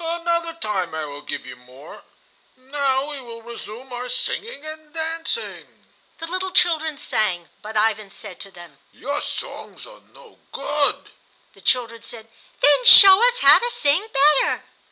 [0.00, 2.04] Another time I will give you more.
[2.56, 5.86] Now we will resume our singing and dancing."
[6.20, 11.10] The little children sang, but Ivan said to them, "Your songs are no good."
[11.54, 12.28] The children said,
[12.60, 14.62] "Then show us how to sing better."